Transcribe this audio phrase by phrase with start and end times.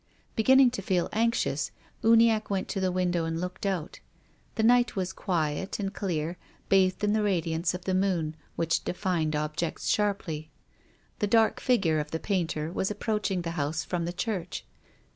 [0.35, 1.69] Beginning to feel anxious,
[2.03, 3.99] Uniacke went to the window and looked out.
[4.55, 6.39] The night was quiet and clear,
[6.69, 10.49] bathed in the radiance of the moon, which defined objects sharply.
[11.19, 14.65] The dark figure of the painter was approaching the house from the church.